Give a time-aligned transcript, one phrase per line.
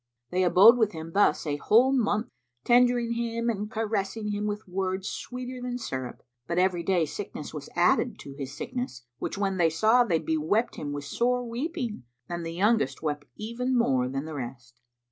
[0.31, 2.29] They abode with him thus a whole month,
[2.63, 7.69] tendering him and caressing him with words sweeter than syrup; but every day sickness was
[7.75, 12.43] added to his sickness, which when they saw, they bewept him with sore weeping, and
[12.43, 14.79] the youngest wept even more than the rest.